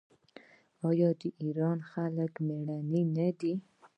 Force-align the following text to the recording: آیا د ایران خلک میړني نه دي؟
آیا 0.89 1.09
د 1.21 1.23
ایران 1.43 1.77
خلک 1.91 2.31
میړني 2.47 3.03
نه 3.17 3.29
دي؟ 3.39 3.53